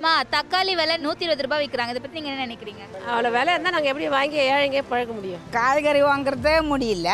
[0.00, 2.84] மா தக்காளி விலை நூற்றி இருபது ரூபாய் விற்கிறாங்க இதை பற்றி நீங்கள் என்ன நினைக்கிறீங்க?
[3.08, 5.42] அவ்வளோ விலை இருந்தால் நாங்கள் எப்படி வாங்கி ஏழைங்க பழக்க முடியும்?
[5.56, 7.10] காய்கறி வாங்குறதே முடியல.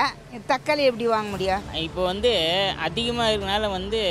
[0.52, 1.64] தக்காளி எப்படி வாங்க முடியும்?
[1.86, 2.32] இப்போ வந்து
[2.88, 4.02] அதிகமாக இருக்கனால வந்து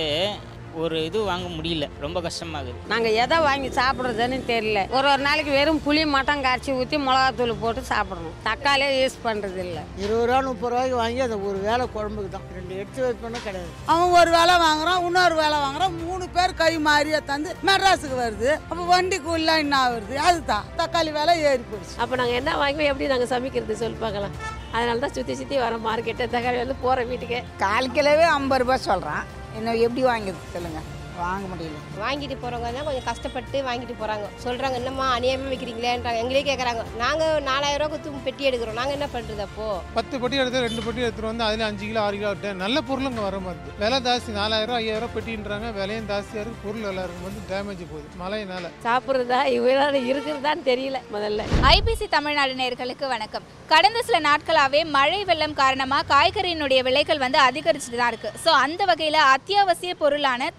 [0.84, 1.86] ஒரு இது வாங்க முடியல.
[2.04, 4.82] ரொம்ப கஷ்டமாகுது நாங்கள் எதை வாங்கி சாப்பிட்றதுன்னு தெரியல.
[4.98, 8.36] ஒரு ஒரு நாளைக்கு வெறும் புளி மட்டம் காய்ச்சி ஊற்றி மிளகாத்தூள் போட்டு சாப்பிட்றோம்.
[8.50, 12.46] தக்காளியே யூஸ் பண்ணுறது இல்லை இருபது ரூபா முப்பது ரூபாய்க்கு வாங்கி அதை ஒரு வேளை குழம்புக்கு தான்.
[12.68, 13.70] ரெண்டு எடுத்து வைக்கணும் கிடையாது.
[13.92, 15.94] அவன் ஒரு வேலை வாங்குறான் இன்னொரு வேலை வாங்குறான்.
[16.06, 18.50] மூணு பேர் கை மாறியே தந்து மெட்ராஸுக்கு வருது.
[18.70, 20.66] அப்போ வண்டி கூலில் என்ன வருது அதுதான்.
[20.80, 24.36] தக்காளி விலை ஏறி போயிடுச்சு அப்போ நாங்கள் என்ன வாங்கி எப்படி நாங்கள் சமைக்கிறது சொல்லி பார்க்கலாம்.
[24.76, 27.40] அதனால தான் சுற்றி சுற்றி வரோம் மார்க்கெட்டு தக்காளி வந்து போகிற வீட்டுக்கு.
[27.64, 29.26] கால் கிலோவே ஐம்பது ரூபாய் சொல்கிறான்
[29.58, 30.88] இன்னும் எப்படி வாங்குறது சொல்லுங்கள்
[31.22, 31.78] வாங்க முடியல.
[32.04, 37.84] வாங்கிட்டு போகிறவங்க தான் கொஞ்சம் கஷ்டப்பட்டு வாங்கிட்டு போகிறாங்க சொல்கிறாங்க என்னம்மா அநியாயமாக விற்கிறீங்களேன்றாங்க எங்களே கேட்குறாங்க நாங்கள் நாலாயிரம்
[37.84, 38.78] ரூபா கொடுத்து பெட்டி எடுக்கிறோம்.
[38.80, 42.18] நாங்கள் என்ன பண்ணுறது அப்போது பத்து பெட்டி எடுத்து ரெண்டு பெட்டி எடுத்துட்டு வந்து அதில் அஞ்சு கிலோ ஆறு
[42.20, 44.32] கிலோ விட்டு நல்ல பொருள் இங்கே வர மாதிரி விலை ஜாஸ்தி.
[44.42, 45.70] நாலாயிரம் ஐயாயிரம் பெட்டின்றாங்க.
[45.80, 48.08] விலையும் ஜாஸ்தியாக இருக்குது பொருள் எல்லாருக்கும் வந்து டேமேஜ் போகுது.
[48.24, 48.72] மழையினால.
[48.88, 49.42] சாப்பிட்றதா?
[49.58, 51.44] இவ்வளோ இருக்கிறதான்னு தெரியல முதல்ல.
[51.74, 53.48] ஐபிசி தமிழ்நாடு நேயர்களுக்கு வணக்கம்.
[53.74, 59.20] கடந்த சில நாட்களாகவே மழை வெள்ளம் காரணமாக காய்கறியினுடைய விலைகள் வந்து அதிகரிச்சுட்டு தான் இருக்குது ஸோ அந்த வகையில்
[59.34, 60.50] அத்தியாவசிய பொருளான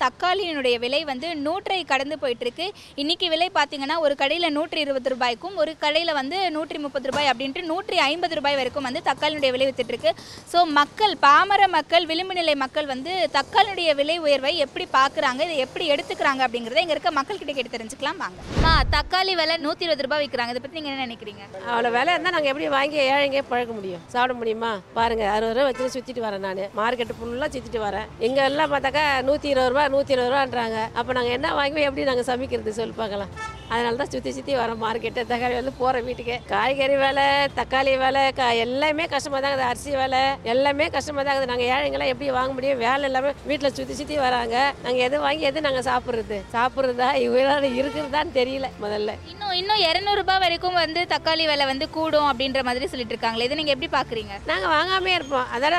[0.49, 2.67] அரிசியினுடைய விலை வந்து நூற்றை கடந்து போயிட்டு இருக்கு
[3.03, 7.63] இன்னைக்கு விலை பார்த்தீங்கன்னா ஒரு கடையில் நூற்றி இருபது ரூபாய்க்கும் ஒரு கடையில் வந்து நூற்றி முப்பது ரூபாய் அப்படின்ட்டு
[7.71, 10.11] நூற்றி ஐம்பது ரூபாய் வரைக்கும் வந்து தக்காளினுடைய விலை வித்துட்டு இருக்கு
[10.53, 15.87] ஸோ மக்கள் பாமர மக்கள் விளிம்பு நிலை மக்கள் வந்து தக்காளினுடைய விலை உயர்வை எப்படி பார்க்குறாங்க இதை எப்படி
[15.95, 18.39] எடுத்துக்கிறாங்க அப்படிங்கிறத இங்கே இருக்க மக்கள்கிட்ட கேட்டு தெரிஞ்சுக்கலாம் வாங்க.
[18.59, 21.43] அம்மா, தக்காளி விலை நூற்றி இருபது ரூபாய் விற்கிறாங்க இதை பற்றி நீங்கள் என்ன நினைக்கிறீங்க?
[21.73, 24.03] அவ்வளோ விலை இருந்தால் நாங்கள் எப்படி வாங்கி ஏழைங்க பழக்க முடியும்?
[24.15, 24.73] சாப்பிட முடியுமா?
[24.99, 26.65] பாருங்க அறுபது ரூபா வச்சு சுற்றிட்டு வரேன் நான்.
[26.81, 28.09] மார்க்கெட்டு ஃபுல்லாக சுற்றிட்டு வரேன்.
[28.27, 32.29] எங்கெல்லாம் எல்லாம் பார்த்தாக்கா நூற்றி இருபது ரூபா நூற்றி இருபது ரூபான்றாங்க அப்போ நாங்கள் என்ன வாங்கி எப்படி நாங்கள்
[32.31, 32.73] சமைக்கிறது?
[32.73, 33.33] சொல்லி பார்க்கலாம்.
[33.73, 34.83] அதனால தான் சுற்றி சுற்றி வரோம்.
[34.85, 36.37] மார்க்கெட்டு தக்காளி வந்து போகிற வீட்டுக்கு.
[36.53, 37.27] காய்கறி விலை
[37.59, 39.71] தக்காளி விலை க எல்லாமே கஷ்டமாக தான் இருக்குது.
[39.73, 41.53] அரிசி விலை எல்லாமே கஷ்டமாக தான் இருக்குது.
[41.53, 42.83] நாங்கள் ஏழைங்கெல்லாம் எப்படி வாங்க முடியும்?
[42.87, 44.57] வேலை இல்லாமல் வீட்டில் சுற்றி சுற்றி வராங்க.
[44.85, 46.39] நாங்கள் எது வாங்கி எது நாங்கள் சாப்பிட்றது?
[46.57, 47.11] சாப்பிட்றதா?
[47.27, 49.11] இவ்வளோ இருக்கிறதான்னு தெரியல முதல்ல.
[49.33, 53.47] இன்னும் இன்னும் இரநூறுபா வரைக்கும் வந்து தக்காளி விலை வந்து கூடும் அப்படின்ற மாதிரி சொல்லிட்டு இருக்காங்களே.
[53.49, 55.47] இதை நீங்கள் எப்படி பார்க்குறீங்க நாங்கள் வாங்காமே இருப்போம்.
[55.57, 55.77] அதோட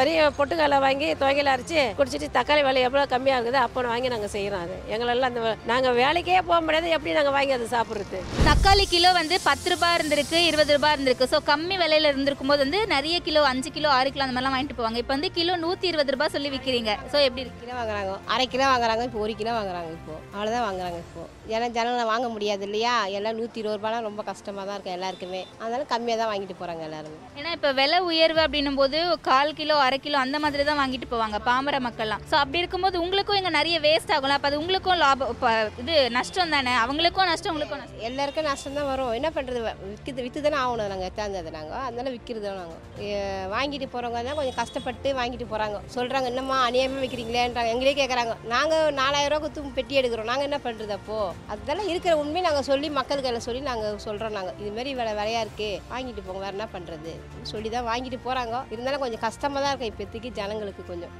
[0.00, 4.64] வரி பொட்டுக்கடலை வாங்கி துவைக்கல அரைச்சி குடிச்சிட்டு தக்காளி விலை எவ்வளோ கம்மியாக இருக்குது அப்போ வாங்கி நாங்கள் செய்கிறோம்
[4.66, 4.76] அது.
[4.94, 6.88] எங்களெல்லாம் அந்த நாங்கள் வேலைக்கே போக முடியாது.
[6.96, 8.18] எப்படி நாங்கள் வாங்கி அதை சாப்பிட்றது.
[8.48, 11.28] தக்காளி கிலோ வந்து பத்து ரூபாய் இருந்திருக்கு இருபது ரூபாய் இருந்திருக்கு.
[11.32, 14.78] ஸோ கம்மி விலையில இருந்திருக்கும் போது வந்து நிறைய கிலோ அஞ்சு கிலோ ஆறு கிலோ அந்த மாதிரிலாம் வாங்கிட்டு
[14.80, 15.00] போவாங்க.
[15.02, 17.62] இப்போ வந்து கிலோ நூற்றி இருபது ரூபாய் சொல்லி விற்கிறீங்க ஸோ எப்படி இருக்கு?
[17.64, 18.14] கிலோ வாங்குறாங்க.
[18.34, 19.04] அரை கிலோ வாங்குறாங்க.
[19.08, 20.14] இப்போ ஒரு கிலோ வாங்குறாங்க இப்போ.
[20.34, 21.24] அவ்வளோதான் வாங்குறாங்க இப்போ.
[21.54, 22.94] ஏன்னா ஜனங்களை வாங்க முடியாது இல்லையா?
[23.18, 25.42] எல்லாம் நூற்றி இருபது ரூபாய்லாம் ரொம்ப கஷ்டமாக தான் இருக்கும் எல்லாருக்குமே.
[25.62, 27.18] அதனால கம்மியாக தான் வாங்கிட்டு போகிறாங்க எல்லாருமே.
[27.40, 28.98] ஏன்னா இப்போ விலை உயர்வு அப்படின்னும் போது
[29.30, 32.22] கால் கிலோ அரை கிலோ அந்த மாதிரி தான் வாங்கிட்டு போவாங்க பாமர மக்கள்லாம்.
[32.30, 34.36] ஸோ அப்படி இருக்கும்போது உங்களுக்கும் இங்கே நிறைய வேஸ்ட் ஆகும்ல.
[34.38, 35.50] அப்போ அது உங்களுக்கும் லாபம் இப்போ
[35.82, 36.74] இது நஷ்டம் தானே?
[36.84, 38.02] அவங்களுக்கும் நஷ்டம் உங்களுக்கும் நஷ்டம்.
[38.08, 39.12] எல்லாருக்கும் நஷ்டம் தான் வரும்.
[39.18, 44.38] என்ன பண்ணுறது விற்கிது விற்று தானே ஆகணும் நாங்கள் எத்தாந்தது நாங்கள் அதனால் விற்கிறது நாங்கள் வாங்கிட்டு போகிறவங்க தான்
[44.40, 50.00] கொஞ்சம் கஷ்டப்பட்டு வாங்கிட்டு போகிறாங்க சொல்கிறாங்க என்னம்மா அநியாயமாக விற்கிறீங்களேன்றாங்க எங்களே கேட்குறாங்க நாங்கள் நாலாயிரரூவா ரூபா கொடுத்து பெட்டி
[50.00, 50.30] எடுக்கிறோம்.
[50.32, 54.58] நாங்கள் என்ன பண்ணுறது அப்போது அதெல்லாம் இருக்கிற உண்மையை நாங்கள் சொல்லி மக்களுக்கு எல்லாம் சொல்லி நாங்கள் சொல்கிறோம் நாங்கள்
[54.64, 57.14] இதுமாரி வேலை விலையாக இருக்குது வாங்கிட்டு போங்க வேறு என்ன பண்ணுறது
[57.52, 59.92] சொல்லி தான் வாங்கிட்டு போகிறாங்க இருந்தாலும் கொஞ்சம் கஷ்டமாக தான் இருக்கும்.
[59.92, 61.14] இப்போதைக்கு ஜனங்களுக்கு கொஞ்சம்.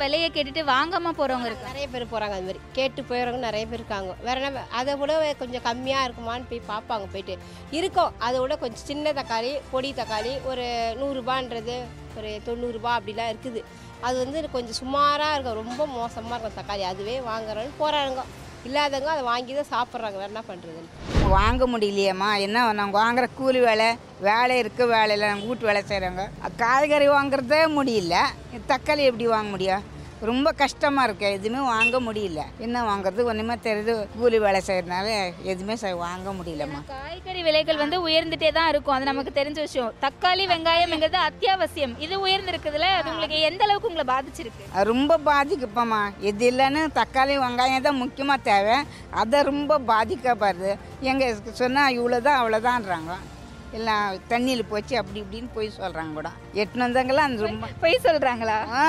[0.00, 2.60] விலையை கேட்டுட்டு வாங்காமல் போகிறவங்க இருக்கு நிறைய பேர் போகிறாங்க அது மாதிரி.
[2.78, 4.12] கேட்டு போயிடுறவங்க நிறைய பேர் இருக்காங்க.
[4.26, 7.36] வேற என்ன அதை விட கொஞ்சம் கம்மியாக இருக்குமான்னு போய் பார்ப்பாங்க போயிட்டு.
[7.78, 8.12] இருக்கும்.
[8.26, 10.66] அதை விட கொஞ்சம் சின்ன தக்காளி பொடி தக்காளி ஒரு
[11.00, 11.76] நூறுரூபான்றது
[12.18, 13.62] ஒரு தொண்ணூறுரூபா அப்படிலாம் இருக்குது.
[14.06, 15.60] அது வந்து கொஞ்சம் சுமாராக இருக்கும்.
[15.62, 16.86] ரொம்ப மோசமாக இருக்கும் தக்காளி.
[16.92, 18.24] அதுவே வாங்குறோன்னு போகிறாங்க
[18.68, 20.18] இல்லாதவங்க அதை வாங்கி தான் சாப்பிட்றாங்க.
[20.22, 22.30] வேறு என்ன பண்ணுறதுன்னு வாங்க முடியலையேம்மா?
[22.46, 23.88] என்ன நாங்கள் வாங்குற கூலி வேலை?
[24.28, 26.24] வேலை இருக்குது வேலையில் நாங்கள் வீட்டு வேலை செய்கிறோங்க
[26.62, 28.16] காய்கறி வாங்குறதே முடியல.
[28.70, 29.82] தக்காளி எப்படி வாங்க முடியும்?
[30.30, 31.26] ரொம்ப கஷ்டமாக இருக்கு.
[31.36, 32.42] எதுவுமே வாங்க முடியல.
[32.64, 33.20] என்ன வாங்குறது?
[33.30, 33.94] ஒன்றுமே தெரியுது.
[34.18, 35.06] கூலி வேலை செய்கிறதுனால
[35.52, 36.80] எதுவுமே வாங்க முடியலம்மா.
[36.92, 38.94] காய்கறி விலைகள் வந்து உயர்ந்துட்டே தான் இருக்கும்.
[38.96, 39.90] அது நமக்கு தெரிஞ்ச விஷயம்.
[40.04, 41.94] தக்காளி வெங்காயம்ங்கிறது அத்தியாவசியம்.
[42.06, 44.70] இது உயர்ந்திருக்குதுல அது உங்களுக்கு எந்த அளவுக்கு உங்களை பாதிச்சிருக்கு?
[44.74, 46.02] அது ரொம்ப பாதிக்குப்பம்மா.
[46.30, 48.78] இது இல்லைன்னு தக்காளி வெங்காயம் தான் முக்கியமாக தேவை.
[49.22, 50.72] அதை ரொம்ப பாதிக்கப்படுது.
[51.12, 53.12] எங்கள் சொன்னால் இவ்வளோ தான் அவ்வளோதான்றாங்க
[53.78, 56.30] எல்லாம் தண்ணியில் போச்சு அப்படி இப்படின்னு போய் சொல்கிறாங்க கூட.
[56.60, 58.56] எட்டுன்னு வந்தவங்களாம் அது ரொம்ப பொய் சொல்றாங்களா?
[58.80, 58.84] ஆ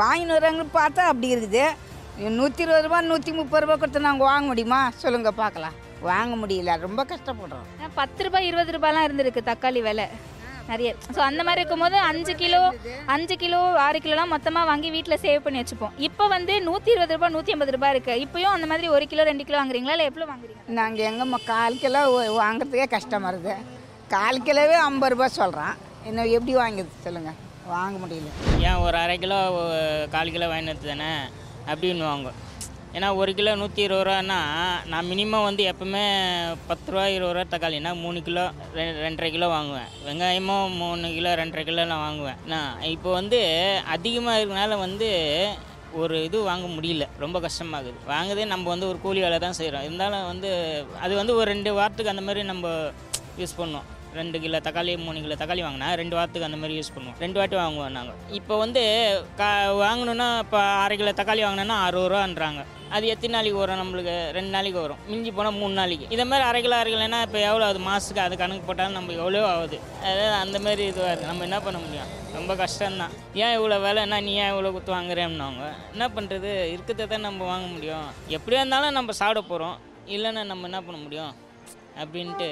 [0.00, 1.66] வாங்கின்னு வரவங்க பார்த்தா அப்படி இருக்குது.
[2.38, 4.80] நூற்றி இருபது ரூபா நூற்றி முப்பது ரூபா கொடுத்து நாங்கள் வாங்க முடியுமா?
[5.02, 5.76] சொல்லுங்கள் பார்க்கலாம்.
[6.08, 7.68] வாங்க முடியல ரொம்ப கஷ்டப்படுறோம்.
[8.00, 10.06] பத்து ரூபாய் இருபது ரூபாய்லாம் இருந்திருக்கு தக்காளி விலை.
[10.70, 10.90] நிறைய.
[11.16, 12.60] ஸோ அந்த மாதிரி இருக்கும்போது அஞ்சு கிலோ
[13.14, 15.94] அஞ்சு கிலோ ஆறு கிலோலாம் மொத்தமாக வாங்கி வீட்டில் சேவ் பண்ணி வச்சுப்போம்.
[16.08, 18.14] இப்போ வந்து நூற்றி இருபது ரூபாய் நூற்றி ஐம்பது ரூபாய் இருக்கு.
[18.24, 19.96] இப்போயும் அந்த மாதிரி ஒரு கிலோ ரெண்டு கிலோ வாங்குறீங்களா?
[19.96, 20.60] இல்லை எவ்வளோ வாங்குறீங்க?
[20.80, 22.02] நாங்கள் எங்கம்மா கால் கிலோ
[22.42, 23.56] வாங்குறதுக்கே கஷ்டமாக இருக்குது.
[24.12, 25.74] கால் கிலோவே ஐம்பது ரூபா சொல்கிறான்
[26.08, 27.38] இன்னும் எப்படி வாங்கிது சொல்லுங்கள்
[27.72, 28.28] வாங்க முடியல.
[28.68, 29.38] ஏன் ஒரு அரை கிலோ
[30.14, 31.10] கால் கிலோ வாங்கினது தானே?
[31.70, 32.38] அப்படின்னு வாங்கும்
[32.96, 34.38] ஏன்னா ஒரு கிலோ நூற்றி இருபது ரூபான்னா
[34.92, 36.04] நான் மினிமம் வந்து எப்போவுமே
[36.68, 38.44] பத்து ரூபா இருபது ரூபா தக்காளினா மூணு கிலோ
[38.78, 39.90] ரெ ரெண்டரை கிலோ வாங்குவேன்.
[40.06, 42.40] வெங்காயமும் மூணு கிலோ ரெண்டரை கிலோலாம் வாங்குவேன்.
[42.52, 43.40] நான் இப்போ வந்து
[43.96, 45.10] அதிகமாக இருக்கனால வந்து
[46.00, 47.04] ஒரு இது வாங்க முடியல.
[47.24, 47.98] ரொம்ப கஷ்டமாகுது.
[48.14, 50.50] வாங்குதே நம்ம வந்து ஒரு கூலி வேலை தான் செய்கிறோம் இருந்தாலும் வந்து
[51.04, 52.74] அது வந்து ஒரு ரெண்டு வாரத்துக்கு அந்த மாதிரி நம்ம
[53.42, 53.88] யூஸ் பண்ணுவோம்.
[54.18, 57.16] ரெண்டு கிலோ தக்காளி மூணு கிலோ தக்காளி வாங்கினா ரெண்டு வாரத்துக்கு அந்த மாதிரி யூஸ் பண்ணுவோம்.
[57.24, 58.82] ரெண்டு வாட்டி வாங்குவோம் நாங்கள் இப்போ வந்து
[59.40, 59.48] கா
[59.84, 62.62] வாங்கணுன்னா இப்போ அரை கிலோ தக்காளி வாங்கினோன்னா அறுபது ரூபான்றாங்க.
[62.96, 64.14] அது எத்தனை நாளைக்கு வரும் நம்மளுக்கு?
[64.36, 65.00] ரெண்டு நாளைக்கு வரும்.
[65.08, 66.06] மிஞ்சி போனால் மூணு நாளைக்கு.
[66.14, 67.80] இதே மாதிரி அரை கிலோ அரை கிலோனா இப்போ எவ்வளோ ஆகுது?
[67.88, 69.78] மாதத்துக்கு அது கணக்கு போட்டாலும் நம்ம எவ்வளோ ஆகுது?
[70.04, 72.12] அதாவது அந்த மாதிரி இதுவாக இருக்குது நம்ம என்ன பண்ண முடியும்?
[72.36, 73.12] ரொம்ப கஷ்டம்தான்.
[73.42, 78.08] ஏன் இவ்வளோ விலைன்னா நீ ஏன் இவ்வளோ கொடுத்து வாங்குறேன்னாங்க என்ன பண்ணுறது இருக்கிறத தான் நம்ம வாங்க முடியும்.
[78.38, 79.76] எப்படியா இருந்தாலும் நம்ம சாப்பிட போகிறோம்
[80.16, 81.34] இல்லைன்னா நம்ம என்ன பண்ண முடியும்?
[82.02, 82.50] அப்படின்ட்டு.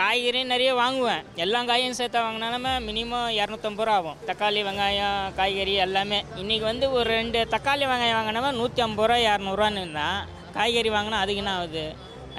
[0.00, 1.24] காய்கறியும் நிறைய வாங்குவேன்.
[1.34, 4.20] எல்லா காயும் சேர்த்தா வாங்கினாலுமே மினிமம் இரநூத்தம்பது ரூபா ஆகும்.
[4.26, 6.18] தக்காளி வெங்காயம் காய்கறி எல்லாமே.
[6.42, 10.20] இன்றைக்கி வந்து ஒரு ரெண்டு தக்காளி வெங்காயம் வாங்கினாமல் நூற்றி ஐம்பது ரூபா இரநூறுவான்னு இருந்தால்
[10.56, 11.84] காய்கறி வாங்கினா அதுக்கு என்ன ஆகுது?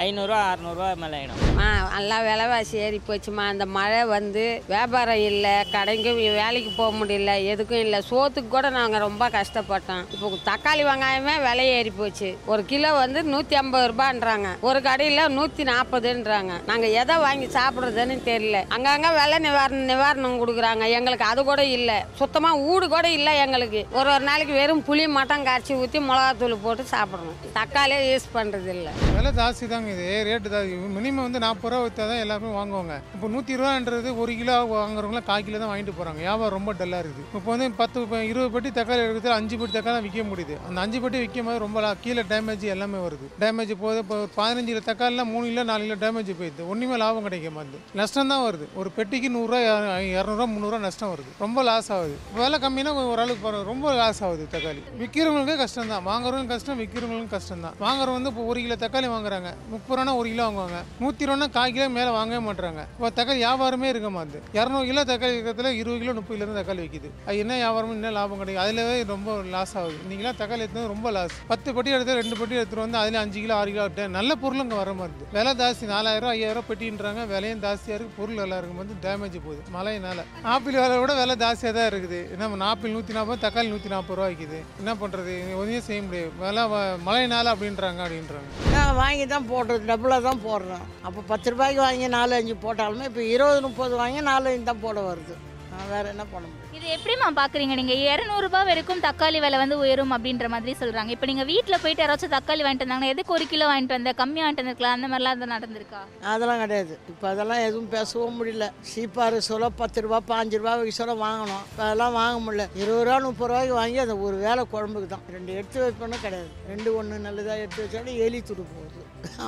[0.03, 3.44] ஐநூறுரூவா அறநூறுவா மேலே ஆகிடும் ஆ நல்லா விலைவாசி ஏறி போச்சுமா.
[3.51, 8.00] அந்த மழை வந்து வியாபாரம் இல்லை கடைக்கும் வேலைக்கு போக முடியல எதுக்கும் இல்லை.
[8.09, 10.03] சோத்துக்கு கூட நாங்கள் ரொம்ப கஷ்டப்பட்டோம்.
[10.13, 12.30] இப்போ தக்காளி வெங்காயமே விலை ஏறி போச்சு.
[12.51, 14.50] ஒரு கிலோ வந்து நூற்றி ஐம்பது ரூபான்றாங்க.
[14.69, 16.53] ஒரு கடையில் நூற்றி நாற்பதுன்றாங்க.
[16.69, 18.62] நாங்கள் எதை வாங்கி சாப்பிட்றதுன்னு தெரியல.
[18.77, 20.83] அங்கங்கே விலை நிவாரணம் நிவாரணம் கொடுக்குறாங்க.
[20.98, 21.98] எங்களுக்கு அது கூட இல்லை.
[22.21, 23.83] சுத்தமாக ஊடு கூட இல்லை எங்களுக்கு.
[24.00, 28.94] ஒரு ஒரு நாளைக்கு வெறும் புளி மட்டும் கரைச்சி ஊற்றி மிளகாத்தூள் போட்டு சாப்பிட்றோம் தக்காளியே யூஸ் பண்ணுறது இல்லை
[29.18, 30.23] விலை ஜாஸ்தி தாங்க இது.
[30.27, 30.65] ரேட்டு தான்.
[30.65, 33.01] மினிமம் வந்து நாற்பது ரூபா விற்றா தான் எல்லாருமே வாங்குவாங்க.
[33.13, 37.25] இப்போ நூற்றி ரூபான்றது ஒரு கிலோ வாங்குறவங்களாம் கால் கிலோ தான் வாங்கிட்டு போகிறாங்க வியாபாரம் ரொம்ப டல்லாக இருக்குது.
[37.33, 40.67] இப்போ வந்து பத்து இப்போ இருபது பெட்டி தக்காளி எடுக்கிறதுல அஞ்சு பெட்டி தக்காளி தான் விற்க முடியுது.
[40.67, 43.25] அந்த அஞ்சு பெட்டி விற்கும் போது ரொம்ப லா- கீழே டேமேஜ் எல்லாமே வருது.
[43.39, 43.97] டேமேஜ் போகுது.
[43.97, 46.67] இப்போ பதினஞ்சு கிலோ தக்காளிலாம் மூணு கிலோ நாலு கிலோ டேமேஜ் போயிடுது.
[46.67, 47.77] ஒன்றுமே லாபம் கிடைக்க மாட்டுது.
[47.93, 48.67] நஷ்டம் தான் வருது.
[48.75, 49.59] ஒரு பெட்டிக்கு நூறுரூவா
[49.99, 51.31] இரநூறுவா முந்நூறுரூவா நஷ்டம் வருது.
[51.39, 52.17] ரொம்ப லாஸ் ஆகுது.
[52.35, 53.63] விலை கம்மினா ஓரளவுக்கு பரவாயில்ல.
[53.63, 54.81] ரொம்ப லாஸ் ஆகுது தக்காளி.
[54.99, 56.05] விற்கிறவங்களுக்கு கஷ்டம் தான்.
[56.05, 57.73] வாங்குறவங்க கஷ்டம் விற்கிறவங்களுக்கும் கஷ்டம் தான்.
[57.79, 59.53] வாங்குறவங்க வந்து இப்போ ஒரு கிலோ தக்காளி வாங்குறாங்க.
[59.75, 60.80] முப்பது ரூபா ஒரு கிலோ வாங்குவாங்க.
[61.00, 64.39] நூற்றி ரூபா கால் கிலோ மேலே வாங்கவே மாட்டாங்க இப்போ தக்காளி வியாபாரமே இருக்க மாட்டுது.
[64.54, 68.38] இரநூறு கிலோ தக்காளி இருக்கிறதுல இருபது கிலோ முப்பது கிலோ தக்காளி விற்கிது அது என்ன வியாபாரம் என்ன லாபம்
[68.38, 69.94] கிடைக்கும் அதில் ரொம்ப லாஸ் ஆகுது.
[69.94, 73.56] இன்றைக்கெல்லாம் தக்காளி எடுத்தது ரொம்ப லாஸ் பத்து பொட்டி எடுத்து ரெண்டு பொட்டி எடுத்துகிட்டு வந்து அதில் அஞ்சு கிலோ
[73.56, 75.24] ஆறு கிலோ விட்டேன் நல்ல பொருள் இங்கே வர மாட்டுது.
[75.31, 75.86] விலை ஜாஸ்தி.
[75.86, 77.27] நாலாயிரம் ஐயாயிரம் பெட்டின்றாங்க.
[77.27, 79.62] விலையும் ஜாஸ்தியாக இருக்குது பொருள் எல்லாம் இருக்கும் வந்து டேமேஜ் போகுது.
[79.74, 80.24] மழையினால.
[80.44, 82.31] ஆப்பிள் விலை விட விலை ஜாஸ்தியாக தான் இருக்குது.
[82.31, 86.31] என்ன ஆப்பிள் நூற்றி நாற்பது தக்காளி நூற்றி நாற்பது ரூபா விற்கிது என்ன பண்ணுறது ஒன்றும் செய்ய முடியாது.
[86.39, 88.64] விலை வ- மழையினால அப்படின்றாங்க அப்படின்றாங்க.
[88.95, 90.86] நான் வாங்கி தான் போடுறது டபுளாக தான் போடுறோம்.
[91.07, 95.00] அப்போ பத்து ரூபாய்க்கு வாங்கி நாலு அஞ்சு போட்டாலுமே இப்போ இருபது முப்பது வாங்கி நாலு அஞ்சு தான் போட
[95.09, 95.36] வருது.
[95.71, 96.62] நான் வேறு என்ன பண்ண முடியும்?
[96.77, 101.47] இது எப்படிம்மா பார்க்குறீங்க நீங்கள் இரநூறுபா வரைக்கும் தக்காளி விலை வந்து உயரும் அப்படின்ற மாதிரி சொல்கிறாங்க இப்போ நீங்கள்
[101.50, 104.12] வீட்டில் போயிட்டு யாராச்சும் தக்காளி வாங்கிட்டு வந்தாங்கன்னா எதுக்கு ஒரு கிலோ வாங்கிட்டு வந்த?
[104.21, 104.95] கம்மியாக வாங்கிட்டு வந்திருக்கலாம்.
[104.98, 106.01] அந்த மாதிரிலாம் அது நடந்திருக்கா?
[106.33, 106.94] அதெல்லாம் கிடையாது.
[107.12, 108.68] இப்போ அதெல்லாம் எதுவும் பேசவும் முடியல.
[108.91, 111.63] சீப்பாரு சொல்ல பத்து ரூபா பாஞ்சு ரூபா சொல்ல வாங்கணும்.
[111.71, 112.68] இப்போ அதெல்லாம் வாங்க முடியல.
[112.81, 115.25] இருபது ரூபா முப்பது ரூபாய்க்கு வாங்கி அந்த ஒரு வேலை குழம்புக்கு தான்.
[115.38, 116.51] ரெண்டு எடுத்து வைப்போன்னு கிடையாது.
[116.74, 118.84] ரெண்டு ஒன்று நல்லதாக எடுத்து வச்சாலும் எலி துடு போகுது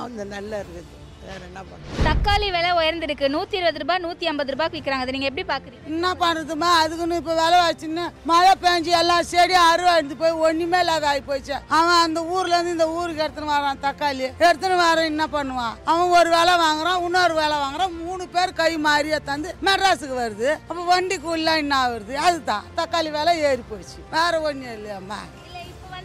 [0.06, 0.94] அந்த நல்லா இருக்குது.
[1.28, 3.26] வேறு என்ன பண்ணுறது தக்காளி விலை உயர்ந்திருக்கு.
[3.34, 7.34] நூற்றி இருபது ரூபாய் நூற்றி ஐம்பது ரூபாய்க்கு விற்கிறாங்க அதை நீங்கள் எப்படி பார்க்குறீங்க என்ன பண்ணுறதுமா அதுக்குன்னு இப்போ
[7.40, 12.20] விலை வச்சுன்னு மழை பெஞ்சு எல்லாம் செடியும் அருவா எடுத்து போய் ஒன்றுமே இல்லாத ஆகி போச்சு அவன் அந்த
[12.34, 14.28] ஊர்லேருந்து இந்த ஊருக்கு எடுத்துன்னு வரான் தக்காளி.
[14.48, 15.74] எடுத்துன்னு வர என்ன பண்ணுவான்?
[15.92, 17.98] அவன் ஒரு வேலை வாங்குறான் இன்னொரு வேலை வாங்குறான்.
[18.04, 20.48] மூணு பேர் கை மாறியே தந்து மெட்ராஸுக்கு வருது.
[20.70, 22.64] அப்போ வண்டி கூலிலாம் என்ன வருது அதுதான்.
[22.80, 25.20] தக்காளி விலை ஏறி போச்சு வேற ஒன்றும் இல்லையாம்மா.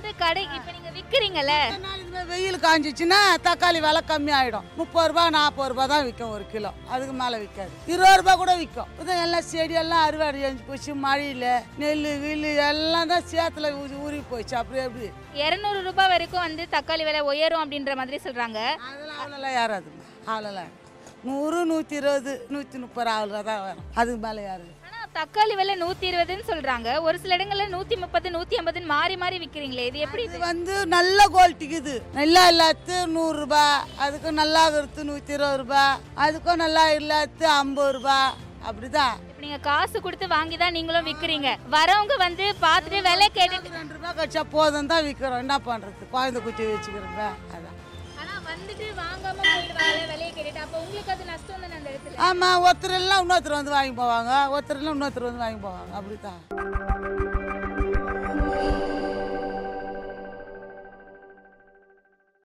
[0.03, 1.53] வந்து கடை இப்போ நீங்கள் விற்கிறீங்கல்ல
[2.31, 6.71] வெயில் காஞ்சிச்சுன்னா தக்காளி விலை கம்மியாயிடும் முப்பது ரூபா நாற்பது ரூபா தான் விற்கும் ஒரு கிலோ.
[6.93, 7.71] அதுக்கு மேலே விற்காது.
[7.93, 8.89] இருபது ரூபா கூட விற்கும்.
[9.01, 11.47] இது எல்லாம் செடியெல்லாம் அறுவடை செஞ்சு போச்சு மழையில்
[11.81, 13.71] நெல் கில்லு எல்லாம் தான் சேத்துல
[14.03, 14.55] ஊறி போச்சு.
[14.61, 14.79] அப்படி.
[14.87, 15.07] எப்படி
[15.43, 20.71] இரநூறு ரூபாய் வரைக்கும் வந்து தக்காளி விலை உயரும் அப்படின்ற மாதிரி சொல்கிறாங்க அதெல்லாம் அவ்வளோலாம் ஏறாதுமா அவ்வளோலாம்
[21.27, 23.85] நூறு நூற்றி இருபது நூற்றி முப்பது அவ்வளோ தான் வரும்.
[23.99, 24.73] அதுக்கு மேலே ஏறுது
[25.15, 29.85] தக்காளி விலை நூற்றி இருபதுன்னு சொல்கிறாங்க ஒரு சில இடங்களில் நூற்றி முப்பது நூற்றி ஐம்பதுன்னு மாறி மாறி விற்கிறீங்களே
[29.89, 33.65] இது எப்படி இது வந்து நல்ல குவாலிட்டிக்குது நல்லா இல்லாத்து நூறுரூபா
[34.05, 35.83] அதுக்கும் நல்லா இருக்கிறது நூற்றி இருபது ரூபா
[36.25, 38.17] அதுக்கும் நல்லா இல்லாத்து ஐம்பது ரூபா
[38.67, 39.15] அப்படிதான்.
[39.23, 44.11] இப்போ நீங்கள் காசு கொடுத்து வாங்கி தான் நீங்களும் விற்கிறீங்க வரவங்க வந்து பார்த்துட்டு விலை கேட்டுட்டு ரெண்டு ரூபா
[44.17, 47.75] கழிச்சா போதும் தான் விற்கிறோம் என்ன பண்ணுறது குழந்தை குட்டி வச்சுக்கிறோங்க அதான்.
[48.49, 52.19] வந்துட்டு வாங்காம போயிடுவாங்க விலையை கேட்டுட்டு அப்போ உங்களுக்கு அது நஷ்டம் தானே அந்த இடத்துல?
[52.29, 54.31] ஆமாம் ஒருத்தர் எல்லாம் இன்னொருத்தர் வந்து வாங்கி போவாங்க.
[54.55, 55.91] ஒருத்தர் எல்லாம் இன்னொருத்தர் வந்து வாங்கி போவாங்க.
[55.99, 57.22] அப்படித்தான்.